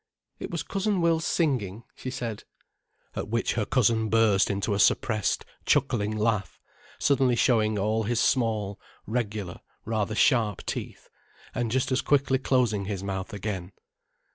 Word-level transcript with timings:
"It 0.39 0.49
was 0.49 0.63
Cousin 0.63 0.99
Will's 0.99 1.27
singing," 1.27 1.83
she 1.93 2.09
said. 2.09 2.43
At 3.15 3.27
which 3.27 3.53
her 3.53 3.67
cousin 3.67 4.09
burst 4.09 4.49
into 4.49 4.73
a 4.73 4.79
suppressed, 4.79 5.45
chuckling 5.67 6.17
laugh, 6.17 6.59
suddenly 6.97 7.35
showing 7.35 7.77
all 7.77 8.01
his 8.01 8.19
small, 8.19 8.79
regular, 9.05 9.59
rather 9.85 10.15
sharp 10.15 10.65
teeth, 10.65 11.07
and 11.53 11.69
just 11.69 11.91
as 11.91 12.01
quickly 12.01 12.39
closing 12.39 12.85
his 12.85 13.03
mouth 13.03 13.31
again. 13.31 13.73